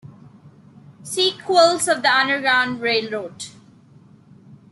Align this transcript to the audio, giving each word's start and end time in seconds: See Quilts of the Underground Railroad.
See 1.03 1.37
Quilts 1.45 1.87
of 1.87 2.01
the 2.01 2.09
Underground 2.11 2.81
Railroad. 2.81 3.45